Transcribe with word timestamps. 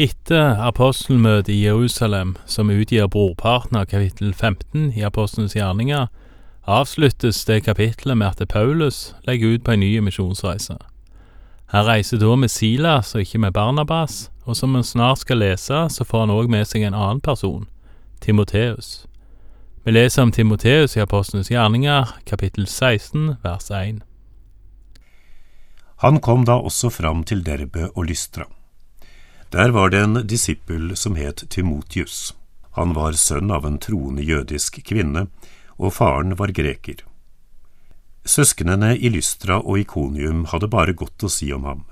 Etter 0.00 0.56
apostelmøtet 0.64 1.50
i 1.52 1.58
Jerusalem, 1.66 2.30
som 2.48 2.70
utgir 2.72 3.04
brorparten 3.12 3.76
av 3.76 3.90
kapittel 3.90 4.30
15 4.32 4.94
i 4.96 5.02
Apostelens 5.04 5.52
gjerninger, 5.52 6.06
avsluttes 6.64 7.42
det 7.44 7.58
kapittelet 7.66 8.16
med 8.16 8.30
at 8.30 8.48
Paulus 8.48 9.12
legger 9.26 9.52
ut 9.52 9.64
på 9.66 9.74
en 9.74 9.82
ny 9.84 9.90
misjonsreise. 10.00 10.78
Han 11.74 11.84
reiser 11.84 12.16
da 12.16 12.32
med 12.32 12.48
Silas 12.48 13.12
og 13.12 13.26
ikke 13.26 13.42
med 13.44 13.52
Barnabas, 13.52 14.30
og 14.48 14.56
som 14.56 14.72
vi 14.72 14.80
snart 14.88 15.20
skal 15.20 15.42
lese, 15.42 15.82
så 15.92 16.06
får 16.08 16.24
han 16.24 16.32
òg 16.32 16.48
med 16.48 16.64
seg 16.70 16.86
en 16.86 16.96
annen 16.96 17.20
person, 17.20 17.66
Timoteus. 18.24 19.04
Vi 19.84 19.92
leser 19.92 20.22
om 20.22 20.32
Timoteus 20.32 20.96
i 20.96 21.02
Apostlenes 21.04 21.52
gjerninger, 21.52 22.14
kapittel 22.24 22.64
16, 22.64 23.36
vers 23.44 23.68
1. 23.68 24.00
Han 26.00 26.22
kom 26.24 26.48
da 26.48 26.56
også 26.56 26.88
fram 26.88 27.20
til 27.28 27.44
Derbe 27.44 27.90
og 27.92 28.08
Lystra. 28.08 28.48
Der 29.50 29.70
var 29.70 29.90
det 29.90 29.98
en 29.98 30.26
disippel 30.26 30.96
som 30.96 31.16
het 31.18 31.42
Timotius. 31.50 32.34
Han 32.78 32.92
var 32.94 33.16
sønn 33.18 33.50
av 33.50 33.64
en 33.66 33.80
troende 33.82 34.22
jødisk 34.22 34.78
kvinne, 34.86 35.26
og 35.74 35.96
faren 35.96 36.36
var 36.38 36.52
greker. 36.54 37.02
Søsknene 38.22 38.92
i 38.94 39.10
Lystra 39.10 39.58
og 39.58 39.80
Ikonium 39.80 40.44
hadde 40.52 40.70
bare 40.70 40.94
godt 40.94 41.26
å 41.26 41.32
si 41.32 41.50
om 41.52 41.66
ham. 41.66 41.82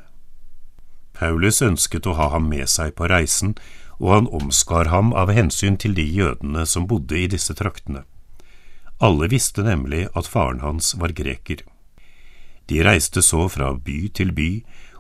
Paulus 1.19 1.59
ønsket 1.67 2.07
å 2.07 2.15
ha 2.15 2.29
ham 2.37 2.47
med 2.47 2.71
seg 2.71 2.95
på 2.95 3.09
reisen, 3.11 3.57
og 3.99 4.13
han 4.15 4.31
omskar 4.39 4.93
ham 4.93 5.11
av 5.11 5.33
hensyn 5.35 5.75
til 5.83 5.99
de 5.99 6.05
jødene 6.07 6.63
som 6.63 6.87
bodde 6.87 7.19
i 7.19 7.27
disse 7.27 7.59
traktene. 7.59 8.05
Alle 9.03 9.27
visste 9.27 9.67
nemlig 9.67 10.07
at 10.15 10.31
faren 10.31 10.63
hans 10.63 10.95
var 10.95 11.11
greker. 11.11 11.67
De 12.71 12.85
reiste 12.87 13.23
så 13.25 13.49
fra 13.51 13.73
by 13.75 13.99
til 14.15 14.31
by 14.37 14.51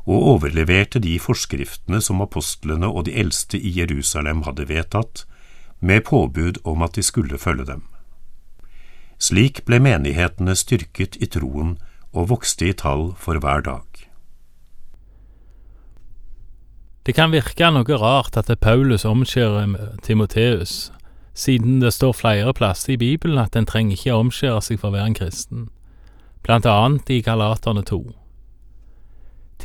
og 0.08 0.28
overleverte 0.32 1.02
de 1.04 1.18
forskriftene 1.20 2.00
som 2.00 2.22
apostlene 2.24 2.88
og 2.88 3.04
de 3.06 3.14
eldste 3.20 3.60
i 3.60 3.74
Jerusalem 3.76 4.42
hadde 4.48 4.68
vedtatt, 4.70 5.26
med 5.80 6.00
påbud 6.08 6.58
om 6.64 6.82
at 6.82 6.96
de 6.96 7.02
skulle 7.02 7.38
følge 7.38 7.66
dem. 7.68 7.84
Slik 9.18 9.64
ble 9.66 9.78
menighetene 9.82 10.56
styrket 10.56 11.18
i 11.20 11.28
troen 11.30 11.76
og 12.12 12.30
vokste 12.32 12.70
i 12.70 12.72
tall 12.72 13.12
for 13.18 13.38
hver 13.38 13.62
dag. 13.66 13.84
Det 17.06 17.14
kan 17.16 17.32
virke 17.32 17.70
noe 17.72 17.98
rart 18.00 18.36
at 18.36 18.50
Paulus 18.60 19.04
omskjærer 19.04 19.96
Timoteus, 20.02 20.90
siden 21.34 21.80
det 21.80 21.94
står 21.94 22.12
flere 22.12 22.52
plasser 22.54 22.96
i 22.96 23.00
Bibelen 23.00 23.38
at 23.38 23.56
en 23.56 23.66
trenger 23.66 23.96
ikke 23.96 24.16
omskjære 24.16 24.62
seg 24.62 24.80
for 24.80 24.90
å 24.90 24.96
være 24.96 25.12
en 25.12 25.18
kristen, 25.20 25.68
blant 26.42 26.66
annet 26.66 27.10
i 27.10 27.22
Galaterne 27.22 27.84
2. 27.86 28.17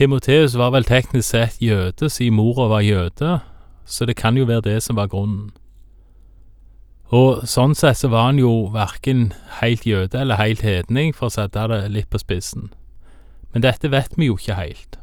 Timoteus 0.04 0.58
var 0.60 0.74
vel 0.74 0.84
teknisk 0.84 1.30
sett 1.30 1.62
jøde 1.64 2.10
siden 2.12 2.36
mora 2.36 2.66
var 2.68 2.82
jøde, 2.84 3.38
så 3.86 4.06
det 4.06 4.18
kan 4.20 4.36
jo 4.36 4.44
være 4.44 4.66
det 4.66 4.82
som 4.84 4.98
var 5.00 5.08
grunnen. 5.08 5.54
Og 7.08 7.46
sånn 7.48 7.72
sett 7.72 8.02
så 8.02 8.10
var 8.12 8.26
han 8.28 8.42
jo 8.42 8.52
verken 8.74 9.30
helt 9.62 9.86
jøde 9.88 10.20
eller 10.20 10.42
helt 10.42 10.60
hedning, 10.66 11.14
for 11.16 11.30
å 11.30 11.36
sette 11.38 11.64
det 11.72 11.78
litt 11.94 12.10
på 12.12 12.20
spissen. 12.20 12.68
Men 13.54 13.64
dette 13.64 13.94
vet 13.94 14.18
vi 14.18 14.28
jo 14.28 14.36
ikke 14.36 14.58
heilt. 14.58 14.98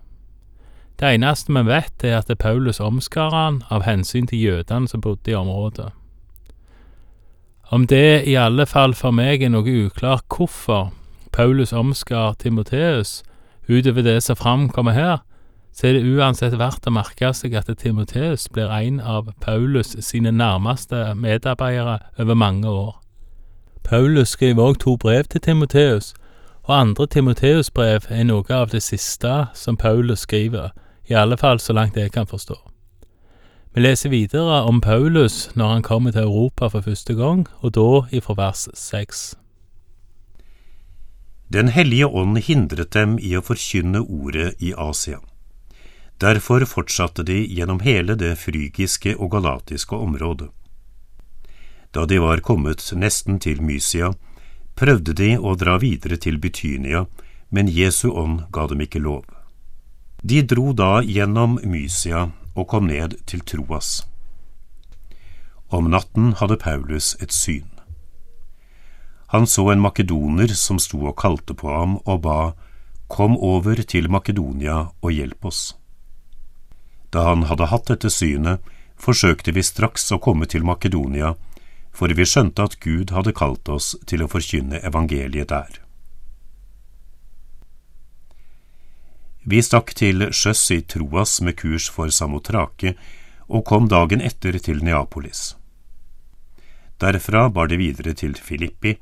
Det 1.00 1.14
eneste 1.14 1.56
vi 1.56 1.64
vet, 1.70 2.04
er 2.04 2.18
at 2.18 2.34
Paulus 2.36 2.82
omskar 2.84 3.32
han 3.32 3.62
av 3.72 3.86
hensyn 3.88 4.28
til 4.28 4.42
jødene 4.50 4.90
som 4.90 5.00
bodde 5.00 5.32
i 5.32 5.38
området. 5.38 5.94
Om 7.72 7.88
det 7.88 8.28
i 8.28 8.36
alle 8.36 8.68
fall 8.68 8.92
for 8.92 9.16
meg 9.16 9.40
er 9.40 9.56
noe 9.56 9.78
uklart 9.86 10.28
hvorfor 10.28 10.92
Paulus 11.32 11.72
omskar 11.72 12.36
Timoteus, 12.36 13.22
Utover 13.70 14.02
det 14.02 14.22
som 14.22 14.36
framkommer 14.36 14.92
her, 14.92 15.18
så 15.72 15.86
er 15.86 15.92
det 15.92 16.16
uansett 16.16 16.56
verdt 16.58 16.88
å 16.90 16.92
merke 16.94 17.30
seg 17.36 17.54
at 17.54 17.70
Timoteus 17.78 18.48
blir 18.50 18.72
en 18.74 18.98
av 19.00 19.30
Paulus 19.40 19.94
sine 20.02 20.32
nærmeste 20.34 21.12
medarbeidere 21.14 22.00
over 22.18 22.34
mange 22.34 22.68
år. 22.68 22.96
Paulus 23.84 24.34
skriver 24.34 24.62
også 24.62 24.80
to 24.80 24.96
brev 24.96 25.24
til 25.24 25.40
Timoteus, 25.40 26.14
og 26.62 26.80
andre 26.80 27.06
Timoteus-brev 27.06 28.10
er 28.10 28.26
noe 28.28 28.54
av 28.54 28.70
det 28.70 28.82
siste 28.82 29.46
som 29.54 29.76
Paulus 29.76 30.26
skriver, 30.26 30.70
i 31.08 31.14
alle 31.14 31.38
fall 31.38 31.58
så 31.60 31.72
langt 31.72 31.96
jeg 31.96 32.12
kan 32.12 32.26
forstå. 32.26 32.58
Vi 33.74 33.80
leser 33.80 34.10
videre 34.10 34.62
om 34.66 34.80
Paulus 34.80 35.50
når 35.54 35.68
han 35.68 35.82
kommer 35.82 36.10
til 36.10 36.22
Europa 36.22 36.68
for 36.68 36.80
første 36.80 37.14
gang, 37.14 37.46
og 37.62 37.74
da 37.74 38.02
ifra 38.12 38.34
vers 38.34 38.68
seks. 38.74 39.39
Den 41.52 41.68
hellige 41.68 42.06
ånd 42.06 42.38
hindret 42.38 42.92
dem 42.94 43.16
i 43.18 43.32
å 43.34 43.42
forkynne 43.42 44.04
ordet 44.06 44.52
i 44.62 44.70
Asia. 44.78 45.18
Derfor 46.22 46.62
fortsatte 46.62 47.24
de 47.26 47.40
gjennom 47.42 47.80
hele 47.82 48.14
det 48.14 48.36
frygiske 48.38 49.16
og 49.16 49.32
galatiske 49.32 49.96
området. 49.96 50.46
Da 51.90 52.04
de 52.06 52.20
var 52.22 52.44
kommet 52.46 52.84
nesten 52.94 53.40
til 53.42 53.58
Mysia, 53.66 54.12
prøvde 54.78 55.16
de 55.18 55.32
å 55.38 55.56
dra 55.58 55.74
videre 55.82 56.20
til 56.22 56.38
Bytynia, 56.38 57.08
men 57.50 57.66
Jesu 57.66 58.12
ånd 58.12 58.46
ga 58.54 58.68
dem 58.70 58.86
ikke 58.86 59.02
lov. 59.02 59.26
De 60.22 60.44
dro 60.46 60.70
da 60.70 61.00
gjennom 61.02 61.58
Mysia 61.66 62.28
og 62.54 62.68
kom 62.70 62.86
ned 62.86 63.18
til 63.26 63.42
Troas. 63.42 64.04
Om 65.66 65.90
natten 65.90 66.36
hadde 66.38 66.62
Paulus 66.62 67.16
et 67.18 67.34
syn. 67.34 67.79
Han 69.30 69.46
så 69.46 69.68
en 69.70 69.80
makedoner 69.80 70.50
som 70.58 70.78
sto 70.82 71.04
og 71.06 71.14
kalte 71.22 71.54
på 71.54 71.70
ham 71.70 71.98
og 72.02 72.22
ba, 72.26 72.40
Kom 73.10 73.36
over 73.42 73.78
til 73.90 74.06
Makedonia 74.10 74.76
og 75.02 75.10
hjelp 75.10 75.46
oss. 75.50 75.60
Da 77.10 77.24
han 77.26 77.42
hadde 77.50 77.66
hatt 77.72 77.88
dette 77.90 78.10
synet, 78.10 78.62
forsøkte 78.94 79.50
vi 79.56 79.64
straks 79.66 80.06
å 80.14 80.20
komme 80.22 80.46
til 80.46 80.62
Makedonia, 80.66 81.32
for 81.90 82.14
vi 82.14 82.26
skjønte 82.26 82.66
at 82.66 82.78
Gud 82.82 83.10
hadde 83.10 83.34
kalt 83.34 83.70
oss 83.70 83.96
til 84.06 84.22
å 84.22 84.28
forkynne 84.30 84.78
evangeliet 84.86 85.50
der. 85.50 85.80
Vi 89.42 89.62
stakk 89.66 89.94
til 89.98 90.28
sjøs 90.30 90.62
i 90.70 90.80
Troas 90.82 91.40
med 91.42 91.58
kurs 91.58 91.86
for 91.90 92.14
Samotrake 92.14 92.94
og 93.48 93.66
kom 93.66 93.86
dagen 93.90 94.22
etter 94.22 94.58
til 94.58 94.82
Neapolis. 94.86 95.56
Derfra 97.00 97.48
bar 97.48 97.70
det 97.70 97.80
videre 97.80 98.12
til 98.14 98.36
Filippi, 98.36 98.98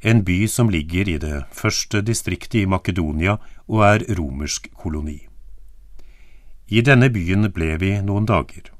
en 0.00 0.24
by 0.24 0.48
som 0.48 0.70
ligger 0.70 1.08
i 1.08 1.18
det 1.18 1.44
første 1.52 2.02
distriktet 2.04 2.60
i 2.62 2.66
Makedonia 2.66 3.38
og 3.66 3.84
er 3.84 4.04
romersk 4.18 4.68
koloni. 4.74 5.26
I 6.68 6.82
denne 6.82 7.08
byen 7.10 7.46
ble 7.54 7.76
vi 7.80 7.92
noen 8.02 8.26
dager. 8.26 8.72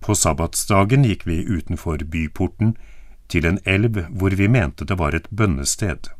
På 0.00 0.14
sabbatsdagen 0.14 1.04
gikk 1.04 1.26
vi 1.26 1.42
utenfor 1.42 2.04
byporten 2.06 2.76
til 3.28 3.46
en 3.46 3.58
elv 3.64 4.04
hvor 4.10 4.36
vi 4.38 4.48
mente 4.48 4.86
det 4.86 4.98
var 4.98 5.14
et 5.14 5.26
bønnested. 5.30 6.12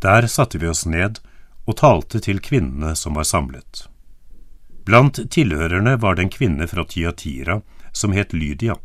Der 0.00 0.26
satte 0.26 0.58
vi 0.58 0.68
oss 0.70 0.86
ned 0.86 1.18
og 1.66 1.76
talte 1.82 2.20
til 2.22 2.40
kvinnene 2.40 2.94
som 2.96 3.18
var 3.18 3.26
samlet. 3.28 3.88
Blant 4.86 5.18
tilhørerne 5.30 5.98
var 6.00 6.16
det 6.16 6.24
en 6.24 6.32
kvinne 6.32 6.66
fra 6.70 6.86
Tyatira 6.88 7.60
som 7.92 8.14
het 8.16 8.32
Lydia. 8.32 8.78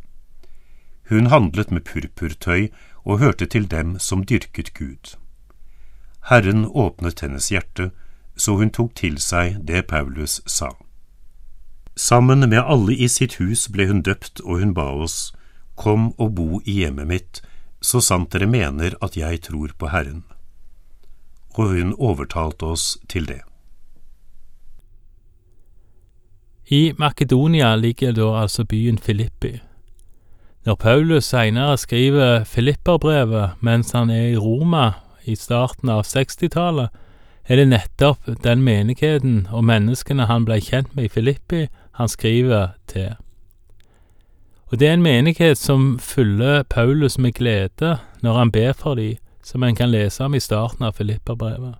Hun 1.08 1.30
handlet 1.30 1.70
med 1.70 1.86
purpurtøy 1.86 2.68
og 3.06 3.18
hørte 3.18 3.46
til 3.46 3.70
dem 3.70 3.98
som 3.98 4.24
dyrket 4.24 4.74
Gud. 4.74 5.14
Herren 6.28 6.66
åpnet 6.66 7.20
hennes 7.20 7.48
hjerte, 7.48 7.90
så 8.36 8.56
hun 8.58 8.70
tok 8.70 8.94
til 8.98 9.20
seg 9.22 9.62
det 9.68 9.86
Paulus 9.86 10.40
sa. 10.46 10.72
Sammen 11.96 12.48
med 12.50 12.60
alle 12.66 12.96
i 12.96 13.08
sitt 13.08 13.38
hus 13.38 13.68
ble 13.72 13.86
hun 13.86 14.02
døpt, 14.02 14.42
og 14.44 14.58
hun 14.60 14.74
ba 14.74 14.90
oss, 14.90 15.32
Kom 15.76 16.14
og 16.16 16.34
bo 16.34 16.60
i 16.64 16.78
hjemmet 16.80 17.06
mitt, 17.06 17.42
så 17.84 18.00
sant 18.00 18.32
dere 18.32 18.48
mener 18.48 18.96
at 19.04 19.16
jeg 19.16 19.42
tror 19.44 19.74
på 19.78 19.90
Herren. 19.92 20.24
Og 21.56 21.76
hun 21.76 21.92
overtalte 21.98 22.64
oss 22.72 22.96
til 23.08 23.28
det. 23.28 23.42
I 26.72 26.94
Makedonia 26.98 27.74
ligger 27.76 28.12
da 28.16 28.32
altså 28.40 28.64
byen 28.64 28.98
Filippi. 28.98 29.60
Når 30.66 30.74
Paulus 30.74 31.24
seinere 31.24 31.76
skriver 31.78 32.44
Filipperbrevet 32.44 33.50
mens 33.60 33.92
han 33.94 34.10
er 34.10 34.32
i 34.32 34.36
Roma 34.36 34.92
i 35.24 35.36
starten 35.38 35.88
av 35.88 36.02
60-tallet, 36.02 36.90
er 37.46 37.60
det 37.60 37.68
nettopp 37.70 38.26
den 38.42 38.64
menigheten 38.66 39.44
og 39.54 39.62
menneskene 39.68 40.26
han 40.26 40.42
ble 40.48 40.58
kjent 40.58 40.90
med 40.98 41.06
i 41.06 41.12
Filippi, 41.14 41.68
han 41.94 42.10
skriver 42.10 42.74
til. 42.90 43.14
Og 44.66 44.80
det 44.80 44.88
er 44.88 44.98
en 44.98 45.06
menighet 45.06 45.58
som 45.58 46.00
fyller 46.02 46.64
Paulus 46.66 47.18
med 47.18 47.38
glede 47.38 47.98
når 48.26 48.38
han 48.38 48.50
ber 48.50 48.72
for 48.74 48.98
dem, 48.98 49.22
som 49.46 49.62
en 49.62 49.78
kan 49.78 49.94
lese 49.94 50.24
om 50.24 50.34
i 50.34 50.42
starten 50.42 50.82
av 50.84 50.98
Filipperbrevet. 50.98 51.76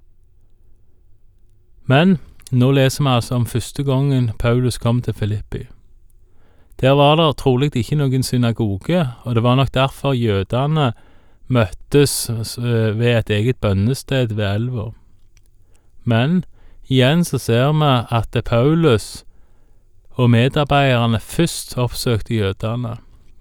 Men 1.90 2.20
nå 2.52 2.70
leser 2.70 3.02
vi 3.02 3.10
altså 3.10 3.34
om 3.34 3.46
første 3.46 3.82
gangen 3.82 4.30
Paulus 4.38 4.78
kom 4.78 5.02
til 5.02 5.14
Filippi. 5.14 5.66
Der 6.80 6.90
var 6.90 7.16
det 7.16 7.36
trolig 7.40 7.70
ikke 7.76 7.96
noen 7.96 8.22
synagoge, 8.22 9.06
og 9.24 9.34
det 9.34 9.42
var 9.42 9.56
nok 9.56 9.72
derfor 9.74 10.12
jødene 10.12 10.92
møttes 11.48 12.30
øh, 12.58 12.98
ved 12.98 13.18
et 13.18 13.30
eget 13.30 13.56
bønnested 13.56 14.34
ved 14.34 14.44
elva. 14.44 14.90
Men 16.04 16.44
igjen 16.88 17.24
så 17.24 17.38
ser 17.38 17.72
vi 17.72 17.92
at 18.10 18.44
Paulus 18.44 19.24
og 20.10 20.30
medarbeiderne 20.30 21.20
først 21.20 21.78
oppsøkte 21.78 22.34
jødene, 22.34 22.96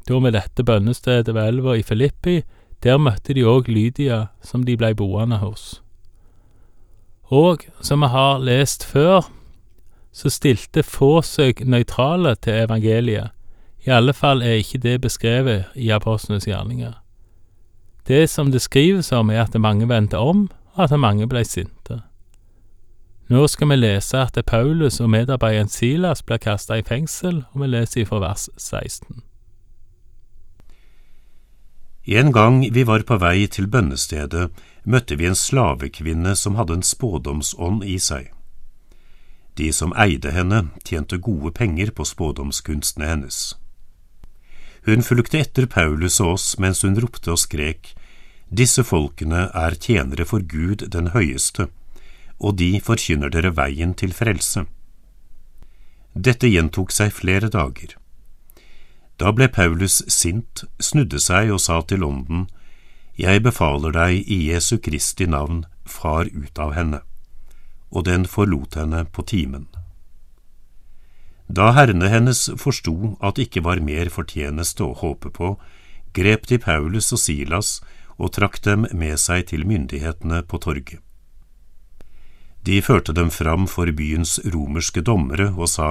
da 0.08 0.20
med 0.20 0.32
dette 0.32 0.64
bønnestedet 0.64 1.34
ved 1.34 1.48
elva 1.48 1.74
i 1.74 1.84
Filippi, 1.84 2.42
der 2.84 2.98
møtte 2.98 3.34
de 3.34 3.44
òg 3.44 3.68
Lydia, 3.68 4.28
som 4.44 4.64
de 4.64 4.78
blei 4.78 4.94
boende 4.94 5.38
hos. 5.38 5.82
Og 7.24 7.64
som 7.82 8.04
vi 8.04 8.08
har 8.08 8.38
lest 8.38 8.86
før, 8.86 9.26
så 10.16 10.32
stilte 10.32 10.84
få 10.84 11.20
seg 11.28 11.66
nøytrale 11.68 12.36
til 12.40 12.64
evangeliet, 12.64 13.34
i 13.86 13.92
alle 13.92 14.14
fall 14.14 14.42
er 14.42 14.62
ikke 14.62 14.80
det 14.82 15.02
beskrevet 15.02 15.76
i 15.76 15.92
apostlenes 15.94 16.48
gjerninger. 16.48 16.94
Det 18.08 18.30
som 18.30 18.52
det 18.52 18.62
skrives 18.62 19.12
om, 19.12 19.30
er 19.30 19.44
at 19.44 19.60
mange 19.62 19.90
vendte 19.90 20.18
om, 20.18 20.50
og 20.74 20.84
at 20.84 21.00
mange 21.00 21.28
ble 21.28 21.44
sinte. 21.46 22.02
Nå 23.30 23.48
skal 23.48 23.70
vi 23.70 23.76
lese 23.76 24.18
at 24.18 24.38
Paulus 24.46 25.00
og 25.00 25.10
medarbeideren 25.10 25.70
Silas 25.70 26.22
blir 26.24 26.38
kasta 26.38 26.78
i 26.78 26.86
fengsel, 26.86 27.44
og 27.52 27.62
vi 27.62 27.68
leser 27.68 28.02
ifra 28.02 28.20
vers 28.22 28.50
16. 28.58 29.24
En 32.06 32.32
gang 32.32 32.62
vi 32.74 32.86
var 32.88 33.02
på 33.02 33.18
vei 33.18 33.48
til 33.48 33.68
bønnestedet, 33.68 34.52
møtte 34.86 35.18
vi 35.18 35.26
en 35.26 35.36
slavekvinne 35.36 36.36
som 36.36 36.56
hadde 36.56 36.78
en 36.78 36.86
spådomsånd 36.86 37.84
i 37.84 37.98
seg. 37.98 38.30
De 39.56 39.72
som 39.74 39.94
eide 39.96 40.32
henne, 40.36 40.68
tjente 40.84 41.18
gode 41.18 41.54
penger 41.56 41.92
på 41.96 42.06
spådomskunstene 42.06 43.08
hennes. 43.08 43.56
Hun 44.86 45.02
fulgte 45.02 45.40
etter 45.40 45.66
Paulus 45.66 46.20
og 46.22 46.36
oss 46.36 46.48
mens 46.62 46.84
hun 46.86 47.00
ropte 47.00 47.32
og 47.34 47.42
skrek, 47.42 47.96
Disse 48.50 48.84
folkene 48.86 49.48
er 49.58 49.76
tjenere 49.82 50.26
for 50.30 50.44
Gud 50.46 50.86
den 50.94 51.10
høyeste, 51.16 51.68
og 52.40 52.58
de 52.60 52.78
forkynner 52.80 53.32
dere 53.34 53.56
veien 53.58 53.96
til 53.98 54.14
frelse. 54.14 54.68
Dette 56.14 56.48
gjentok 56.48 56.94
seg 56.94 57.12
flere 57.12 57.50
dager. 57.50 57.96
Da 59.18 59.32
ble 59.32 59.48
Paulus 59.50 60.04
sint, 60.12 60.64
snudde 60.80 61.20
seg 61.20 61.52
og 61.52 61.60
sa 61.64 61.82
til 61.82 62.04
ånden, 62.04 62.48
Jeg 63.18 63.44
befaler 63.44 63.92
deg 63.96 64.28
i 64.28 64.52
Jesu 64.52 64.78
Kristi 64.78 65.26
navn, 65.26 65.66
far 65.88 66.28
ut 66.28 66.60
av 66.60 66.74
henne. 66.76 67.00
Og 67.96 68.06
den 68.10 68.28
forlot 68.28 68.76
henne 68.76 69.06
på 69.08 69.24
timen. 69.24 69.70
Da 71.48 71.72
herrene 71.78 72.10
hennes 72.10 72.48
forsto 72.60 73.16
at 73.24 73.38
det 73.38 73.48
ikke 73.48 73.64
var 73.68 73.84
mer 73.84 74.10
fortjeneste 74.12 74.84
å 74.84 74.98
håpe 75.00 75.32
på, 75.32 75.56
grep 76.16 76.48
de 76.50 76.60
Paulus 76.60 77.12
og 77.14 77.22
Silas 77.22 77.80
og 78.18 78.34
trakk 78.36 78.62
dem 78.66 78.88
med 78.92 79.20
seg 79.22 79.48
til 79.52 79.66
myndighetene 79.68 80.42
på 80.50 80.60
torget. 80.64 81.00
De 82.66 82.82
førte 82.82 83.14
dem 83.14 83.30
fram 83.30 83.68
for 83.70 83.92
byens 83.94 84.40
romerske 84.50 85.04
dommere 85.06 85.52
og 85.54 85.70
sa, 85.70 85.90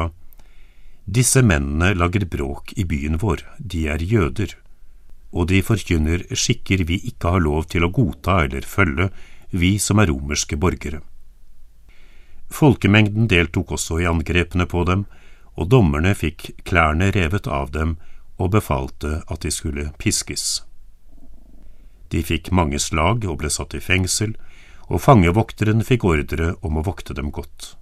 Disse 1.04 1.42
mennene 1.44 1.92
lager 1.94 2.24
bråk 2.26 2.72
i 2.80 2.86
byen 2.88 3.20
vår, 3.20 3.44
de 3.60 3.86
er 3.92 4.02
jøder, 4.02 4.56
og 5.30 5.50
de 5.52 5.60
forkynner 5.62 6.24
skikker 6.32 6.86
vi 6.88 6.98
ikke 7.10 7.34
har 7.36 7.44
lov 7.44 7.68
til 7.70 7.84
å 7.84 7.92
godta 7.92 8.40
eller 8.46 8.66
følge, 8.66 9.10
vi 9.52 9.76
som 9.78 10.00
er 10.00 10.08
romerske 10.10 10.56
borgere. 10.58 11.02
Folkemengden 12.54 13.26
deltok 13.28 13.72
også 13.74 13.98
i 14.02 14.06
angrepene 14.06 14.66
på 14.70 14.84
dem, 14.86 15.04
og 15.58 15.70
dommerne 15.74 16.14
fikk 16.14 16.52
klærne 16.66 17.10
revet 17.14 17.48
av 17.50 17.72
dem 17.74 17.96
og 18.38 18.52
befalte 18.54 19.22
at 19.30 19.42
de 19.42 19.50
skulle 19.54 19.88
piskes. 19.98 20.62
De 22.14 22.22
fikk 22.22 22.52
mange 22.54 22.78
slag 22.78 23.26
og 23.26 23.40
ble 23.42 23.50
satt 23.50 23.74
i 23.74 23.82
fengsel, 23.82 24.36
og 24.86 25.02
fangevokteren 25.02 25.82
fikk 25.82 26.04
ordre 26.06 26.52
om 26.62 26.78
å 26.78 26.84
vokte 26.86 27.16
dem 27.16 27.32
godt. 27.34 27.74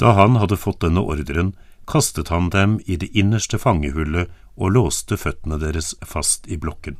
Da 0.00 0.16
han 0.18 0.40
hadde 0.40 0.58
fått 0.58 0.80
denne 0.82 1.04
ordren, 1.06 1.52
kastet 1.86 2.32
han 2.34 2.50
dem 2.50 2.80
i 2.86 2.96
det 2.98 3.12
innerste 3.14 3.58
fangehullet 3.62 4.30
og 4.56 4.74
låste 4.74 5.18
føttene 5.18 5.60
deres 5.62 5.94
fast 6.02 6.48
i 6.50 6.58
blokken. 6.58 6.96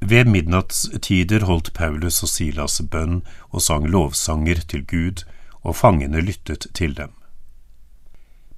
Ved 0.00 0.26
midnattstider 0.26 1.44
holdt 1.44 1.74
Paulus 1.76 2.22
og 2.24 2.30
Silas 2.32 2.80
bønn 2.80 3.20
og 3.52 3.60
sang 3.62 3.84
lovsanger 3.84 4.62
til 4.66 4.86
Gud, 4.88 5.24
og 5.60 5.76
fangene 5.76 6.22
lyttet 6.24 6.66
til 6.74 6.94
dem. 6.96 7.12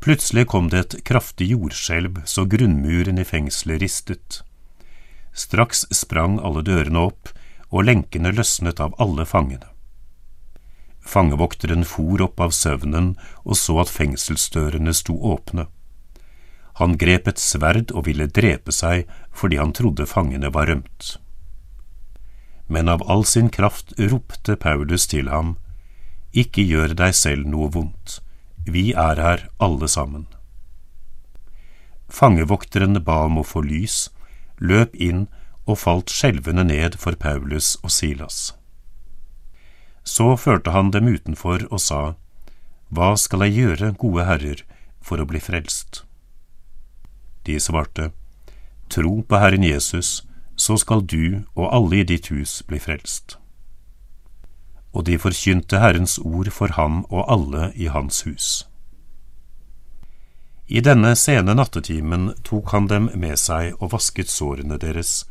Plutselig 0.02 0.46
kom 0.50 0.68
det 0.70 0.78
et 0.78 0.94
kraftig 1.04 1.50
jordskjelv 1.50 2.22
så 2.30 2.44
grunnmuren 2.46 3.18
i 3.18 3.26
fengselet 3.26 3.82
ristet. 3.82 4.40
Straks 5.34 5.84
sprang 5.90 6.38
alle 6.38 6.62
dørene 6.62 7.06
opp, 7.10 7.32
og 7.70 7.86
lenkene 7.88 8.32
løsnet 8.36 8.80
av 8.80 8.94
alle 9.02 9.26
fangene. 9.26 9.66
Fangevokteren 11.02 11.82
for 11.88 12.22
opp 12.22 12.38
av 12.40 12.54
søvnen 12.54 13.16
og 13.42 13.58
så 13.58 13.80
at 13.82 13.90
fengselsdørene 13.90 14.94
sto 14.94 15.16
åpne. 15.34 15.66
Han 16.78 16.94
grep 16.98 17.26
et 17.28 17.42
sverd 17.42 17.90
og 17.90 18.06
ville 18.06 18.30
drepe 18.30 18.72
seg 18.72 19.10
fordi 19.34 19.58
han 19.58 19.74
trodde 19.74 20.06
fangene 20.06 20.52
var 20.54 20.70
rømt. 20.70 21.16
Men 22.72 22.88
av 22.88 23.02
all 23.10 23.26
sin 23.28 23.50
kraft 23.52 23.92
ropte 23.98 24.56
Paulus 24.56 25.04
til 25.10 25.28
ham, 25.28 25.56
ikke 26.32 26.64
gjør 26.64 26.94
deg 26.96 27.12
selv 27.16 27.44
noe 27.52 27.68
vondt, 27.74 28.20
vi 28.64 28.92
er 28.96 29.20
her 29.20 29.44
alle 29.60 29.88
sammen. 29.92 30.24
Fangevokteren 32.08 32.96
ba 33.04 33.24
om 33.26 33.40
å 33.42 33.44
få 33.44 33.60
lys, 33.66 34.06
løp 34.56 34.96
inn 34.96 35.26
og 35.66 35.82
falt 35.82 36.12
skjelvende 36.12 36.64
ned 36.70 36.96
for 37.00 37.16
Paulus 37.20 37.74
og 37.82 37.92
Silas. 37.92 38.54
Så 40.04 40.32
førte 40.40 40.72
han 40.74 40.90
dem 40.96 41.12
utenfor 41.12 41.68
og 41.68 41.80
sa, 41.80 42.02
Hva 42.88 43.12
skal 43.20 43.46
jeg 43.46 43.58
gjøre, 43.58 43.92
gode 44.00 44.26
herrer, 44.26 44.64
for 45.00 45.20
å 45.20 45.28
bli 45.28 45.40
frelst? 45.40 46.02
De 47.44 47.58
svarte, 47.60 48.10
Tro 48.92 49.20
på 49.24 49.38
Herren 49.40 49.64
Jesus, 49.64 50.22
så 50.56 50.76
skal 50.76 51.06
du 51.06 51.44
og 51.54 51.70
alle 51.72 52.02
i 52.02 52.08
ditt 52.08 52.28
hus 52.32 52.60
bli 52.66 52.80
frelst 52.82 53.38
og 54.92 55.06
de 55.08 55.16
forkynte 55.18 55.80
Herrens 55.80 56.18
ord 56.18 56.50
for 56.52 56.74
ham 56.76 57.02
og 57.08 57.24
alle 57.32 57.70
i 57.74 57.88
hans 57.88 58.22
hus. 58.28 58.66
I 60.68 60.80
denne 60.84 61.14
sene 61.18 61.56
nattetimen 61.56 62.32
tok 62.44 62.72
han 62.72 62.88
dem 62.88 63.08
med 63.18 63.40
seg 63.40 63.74
og 63.80 63.92
vasket 63.92 64.30
sårene 64.32 64.78
deres, 64.80 65.24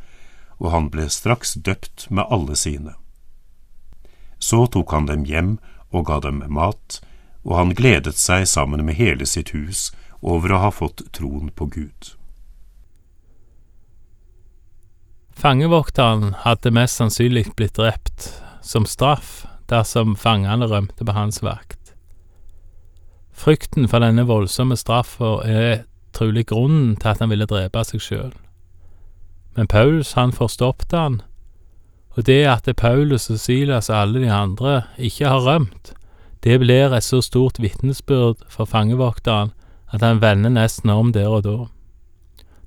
og 0.58 0.70
han 0.74 0.90
ble 0.90 1.08
straks 1.10 1.54
døpt 1.54 2.06
med 2.10 2.26
alle 2.30 2.58
sine. 2.58 2.94
Så 4.38 4.66
tok 4.66 4.92
han 4.94 5.08
dem 5.10 5.24
hjem 5.26 5.56
og 5.90 6.06
ga 6.10 6.20
dem 6.22 6.42
mat, 6.50 7.00
og 7.42 7.56
han 7.58 7.74
gledet 7.74 8.18
seg 8.18 8.46
sammen 8.46 8.84
med 8.86 8.98
hele 8.98 9.26
sitt 9.26 9.50
hus 9.54 9.90
over 10.20 10.52
å 10.52 10.62
ha 10.66 10.70
fått 10.70 11.02
troen 11.14 11.50
på 11.50 11.66
Gud. 11.66 12.14
Fangevokteren 15.42 16.36
hadde 16.44 16.70
mest 16.70 17.00
sannsynlig 17.00 17.48
blitt 17.58 17.74
drept 17.74 18.28
som 18.62 18.84
straff 18.86 19.40
dersom 19.72 20.12
fangene 20.14 20.68
rømte 20.70 21.02
på 21.02 21.16
hans 21.16 21.40
vakt. 21.42 21.96
Frykten 23.34 23.88
for 23.90 24.04
denne 24.04 24.22
voldsomme 24.28 24.78
straffa 24.78 25.32
er 25.42 25.82
trolig 26.14 26.44
grunnen 26.52 26.94
til 26.94 27.10
at 27.10 27.24
han 27.24 27.32
ville 27.34 27.48
drepe 27.50 27.82
seg 27.88 28.04
sjøl. 28.04 28.30
Men 29.58 29.66
Paulus 29.66 30.14
han 30.14 30.30
forstoppet 30.30 30.94
han, 30.94 31.18
og 32.14 32.22
det 32.30 32.44
at 32.46 32.70
Paulus 32.78 33.26
og 33.26 33.42
Silas 33.42 33.90
og 33.90 33.98
alle 33.98 34.22
de 34.22 34.30
andre 34.30 34.78
ikke 34.94 35.26
har 35.26 35.42
rømt, 35.42 35.90
det 36.46 36.60
blir 36.62 36.94
et 36.94 37.02
så 37.02 37.18
stort 37.18 37.58
vitnesbyrd 37.58 38.46
for 38.46 38.70
fangevokteren 38.70 39.50
at 39.90 40.06
han 40.06 40.22
vender 40.22 40.54
nesten 40.54 40.94
om 40.94 41.10
der 41.10 41.34
og 41.34 41.42
da. 41.50 41.58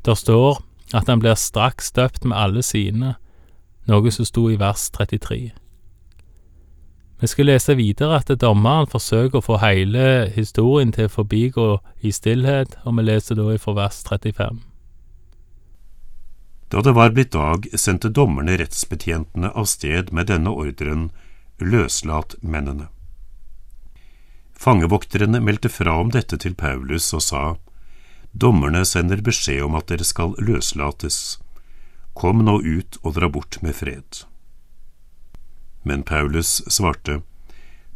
Der 0.04 0.20
står 0.20 0.60
at 0.94 1.08
han 1.08 1.20
blir 1.20 1.38
straks 1.40 1.92
døpt 1.92 2.26
med 2.26 2.38
alle 2.38 2.64
sine, 2.64 3.16
noe 3.90 4.12
som 4.12 4.26
sto 4.26 4.50
i 4.52 4.60
vers 4.60 4.90
33. 4.94 5.54
Vi 7.22 7.28
skal 7.32 7.48
lese 7.48 7.78
videre 7.80 8.20
at 8.20 8.32
dommeren 8.42 8.90
forsøker 8.92 9.40
å 9.40 9.46
få 9.46 9.60
hele 9.64 10.28
historien 10.36 10.92
til 10.94 11.08
å 11.08 11.14
forbigå 11.14 11.68
i 12.04 12.12
stillhet, 12.12 12.76
og 12.84 12.98
vi 12.98 13.06
leser 13.08 13.40
da 13.40 13.56
fra 13.62 13.76
vers 13.78 14.02
35. 14.04 14.60
Da 16.74 16.82
det 16.82 16.96
var 16.98 17.14
blitt 17.16 17.32
dag, 17.32 17.70
sendte 17.80 18.12
dommerne 18.12 18.58
rettsbetjentene 18.60 19.54
av 19.56 19.70
sted 19.70 20.12
med 20.12 20.28
denne 20.28 20.52
ordren, 20.52 21.08
løslat 21.62 22.36
mennene. 22.42 22.90
Fangevokterne 24.60 25.40
meldte 25.40 25.70
fra 25.70 25.96
om 26.02 26.12
dette 26.12 26.40
til 26.42 26.56
Paulus 26.58 27.08
og 27.14 27.24
sa, 27.24 27.44
Dommerne 28.36 28.84
sender 28.86 29.22
beskjed 29.24 29.64
om 29.64 29.78
at 29.80 29.88
dere 29.88 30.04
skal 30.04 30.34
løslates. 30.44 31.38
Kom 32.20 32.44
nå 32.44 32.58
ut 32.60 32.98
og 33.04 33.16
dra 33.16 33.30
bort 33.32 33.62
med 33.64 33.78
fred. 33.80 34.26
Men 35.88 36.04
Paulus 36.04 36.60
svarte, 36.68 37.22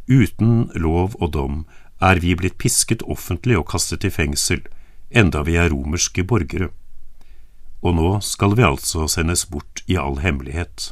Uten 0.08 0.70
lov 0.74 1.12
og 1.20 1.32
dom 1.36 1.58
er 2.00 2.18
vi 2.24 2.32
blitt 2.34 2.56
pisket 2.58 3.04
offentlig 3.04 3.58
og 3.60 3.68
kastet 3.70 4.06
i 4.08 4.10
fengsel, 4.10 4.62
enda 5.10 5.44
vi 5.44 5.58
er 5.60 5.68
romerske 5.70 6.24
borgere. 6.24 6.70
Og 7.84 7.94
nå 8.00 8.08
skal 8.24 8.56
vi 8.56 8.64
altså 8.64 9.06
sendes 9.12 9.44
bort 9.52 9.84
i 9.86 9.98
all 10.00 10.18
hemmelighet. 10.24 10.90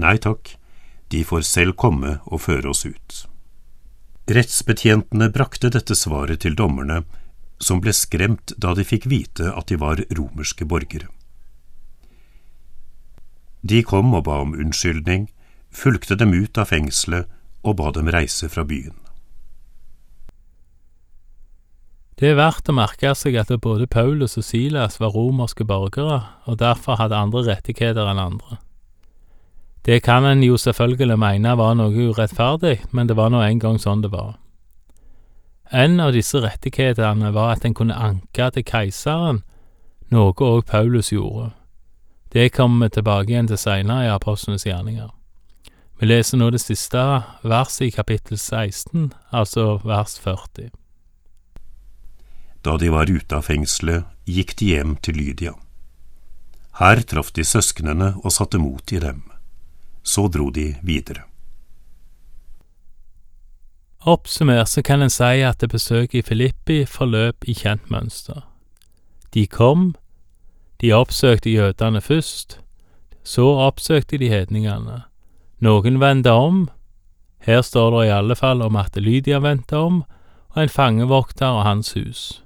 Nei 0.00 0.16
takk, 0.16 0.56
de 1.12 1.22
får 1.24 1.44
selv 1.46 1.76
komme 1.76 2.18
og 2.24 2.42
føre 2.48 2.72
oss 2.72 2.86
ut. 2.88 3.26
Rettsbetjentene 4.26 5.28
brakte 5.30 5.70
dette 5.70 5.94
svaret 5.94 6.42
til 6.42 6.56
dommerne, 6.58 7.04
som 7.62 7.80
ble 7.80 7.92
skremt 7.96 8.52
da 8.60 8.74
de 8.76 8.84
fikk 8.84 9.06
vite 9.10 9.52
at 9.52 9.70
de 9.70 9.78
var 9.80 10.02
romerske 10.16 10.66
borgere. 10.68 11.08
De 13.66 13.82
kom 13.82 14.12
og 14.14 14.26
ba 14.28 14.42
om 14.44 14.54
unnskyldning, 14.54 15.26
fulgte 15.72 16.16
dem 16.16 16.34
ut 16.36 16.58
av 16.58 16.70
fengselet 16.70 17.26
og 17.66 17.78
ba 17.80 17.90
dem 17.96 18.10
reise 18.12 18.48
fra 18.52 18.64
byen. 18.64 18.94
Det 22.16 22.30
er 22.30 22.38
verdt 22.38 22.70
å 22.72 22.76
merke 22.76 23.10
seg 23.18 23.34
at 23.36 23.50
både 23.60 23.88
Paulus 23.92 24.38
og 24.40 24.46
Silas 24.46 24.96
var 25.02 25.12
romerske 25.12 25.66
borgere, 25.68 26.22
og 26.48 26.56
derfor 26.62 26.96
hadde 26.96 27.18
andre 27.18 27.42
rettigheter 27.50 28.08
enn 28.08 28.22
andre. 28.22 28.56
Det 29.84 30.00
kan 30.02 30.24
en 30.24 30.40
jo 30.42 30.56
selvfølgelig 30.58 31.18
mene 31.20 31.52
var 31.60 31.76
noe 31.76 31.92
urettferdig, 31.92 32.78
men 32.90 33.06
det 33.06 33.18
var 33.18 33.28
nå 33.30 33.42
en 33.44 33.60
gang 33.60 33.76
sånn 33.78 34.00
det 34.02 34.14
var. 34.14 34.38
En 35.70 36.00
av 36.00 36.12
disse 36.14 36.38
rettighetene 36.40 37.32
var 37.34 37.56
at 37.56 37.64
en 37.66 37.74
kunne 37.74 37.96
anke 37.98 38.50
til 38.54 38.64
keiseren, 38.66 39.42
noe 40.14 40.30
òg 40.32 40.64
Paulus 40.70 41.10
gjorde. 41.12 41.50
Det 42.30 42.52
kommer 42.54 42.86
vi 42.86 42.96
tilbake 42.98 43.32
igjen 43.32 43.48
til 43.50 43.58
seinere 43.58 44.06
i 44.06 44.14
Apostlenes 44.14 44.66
gjerninger. 44.66 45.10
Vi 45.98 46.06
leser 46.06 46.38
nå 46.38 46.50
det 46.52 46.60
siste 46.60 47.02
verset 47.42 47.88
i 47.88 47.94
kapittel 47.94 48.38
16, 48.38 49.12
altså 49.32 49.78
vers 49.82 50.18
40. 50.22 50.70
Da 52.62 52.76
de 52.76 52.90
var 52.92 53.10
ute 53.10 53.38
av 53.38 53.46
fengselet, 53.46 54.04
gikk 54.26 54.56
de 54.60 54.74
hjem 54.74 54.96
til 55.02 55.16
Lydia. 55.16 55.54
Her 56.76 57.00
traff 57.08 57.32
de 57.32 57.44
søsknene 57.46 58.16
og 58.22 58.34
satte 58.34 58.60
mot 58.60 58.92
i 58.92 59.00
dem. 59.00 59.22
Så 60.02 60.28
dro 60.28 60.50
de 60.50 60.74
videre. 60.84 61.24
Oppsummert 64.06 64.68
så 64.68 64.82
kan 64.82 65.02
en 65.02 65.10
si 65.10 65.40
at 65.42 65.58
det 65.58 65.72
besøket 65.72 66.20
i 66.20 66.22
Filippi 66.22 66.84
forløp 66.86 67.44
i 67.50 67.54
kjent 67.58 67.90
mønster. 67.90 68.44
De 69.34 69.46
kom, 69.50 69.96
de 70.80 70.92
oppsøkte 70.94 71.50
jødene 71.50 72.00
først, 72.00 72.60
så 73.26 73.46
oppsøkte 73.66 74.20
de 74.22 74.28
hedningene. 74.30 75.00
Noen 75.58 75.98
vendte 76.00 76.30
om, 76.30 76.68
her 77.42 77.62
står 77.66 77.90
det 77.90 78.04
i 78.06 78.12
alle 78.14 78.36
fall 78.38 78.62
om 78.62 78.78
at 78.78 78.94
Lydia 78.96 79.42
vendte 79.42 79.76
om, 79.76 80.04
og 80.54 80.62
en 80.62 80.70
fangevokter 80.70 81.58
og 81.58 81.64
hans 81.66 81.92
hus. 81.98 82.44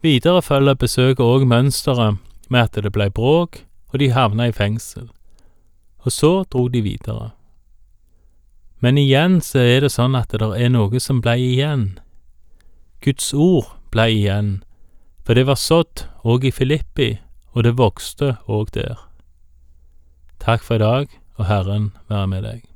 Videre 0.00 0.40
følger 0.42 0.80
besøket 0.80 1.20
òg 1.20 1.44
mønsteret 1.44 2.16
med 2.48 2.60
at 2.70 2.80
det 2.80 2.92
ble 2.92 3.10
bråk, 3.10 3.66
og 3.92 4.00
de 4.00 4.10
havna 4.16 4.48
i 4.48 4.56
fengsel. 4.56 5.10
Og 6.08 6.12
så 6.12 6.32
dro 6.48 6.68
de 6.68 6.80
videre. 6.80 7.30
Men 8.82 8.98
igjen 8.98 9.38
så 9.40 9.62
er 9.62 9.84
det 9.84 9.92
sånn 9.94 10.16
at 10.18 10.34
det 10.34 10.42
er 10.42 10.72
noe 10.74 11.00
som 11.00 11.20
blei 11.22 11.38
igjen. 11.52 12.00
Guds 13.02 13.30
ord 13.34 13.70
blei 13.94 14.10
igjen, 14.16 14.56
for 15.22 15.38
det 15.38 15.46
var 15.46 15.60
sådd 15.60 16.08
òg 16.26 16.48
i 16.50 16.54
Filippi, 16.54 17.12
og 17.54 17.62
det 17.68 17.76
vokste 17.78 18.34
òg 18.50 18.74
der. 18.74 18.98
Takk 20.42 20.66
for 20.66 20.80
i 20.80 20.82
dag, 20.82 21.14
og 21.38 21.46
Herren 21.46 21.92
være 22.10 22.26
med 22.34 22.46
deg. 22.48 22.71